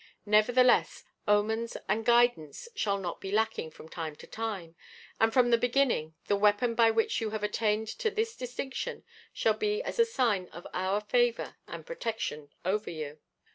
Nevertheless, 0.25 1.03
omens 1.27 1.77
and 1.87 2.03
guidance 2.03 2.67
shall 2.75 2.97
not 2.97 3.21
be 3.21 3.31
lacking 3.31 3.69
from 3.69 3.87
time 3.87 4.15
to 4.15 4.25
time, 4.25 4.75
and 5.19 5.31
from 5.31 5.51
the 5.51 5.59
beginning 5.59 6.15
the 6.25 6.35
weapon 6.35 6.73
by 6.73 6.89
which 6.89 7.21
you 7.21 7.29
have 7.29 7.43
attained 7.43 7.87
to 7.99 8.09
this 8.09 8.35
distinction 8.35 9.03
shall 9.31 9.53
be 9.53 9.83
as 9.83 9.99
a 9.99 10.05
sign 10.05 10.47
of 10.47 10.65
our 10.73 11.01
favour 11.01 11.57
and 11.67 11.85
protection 11.85 12.49
over 12.65 12.89
you." 12.89 13.19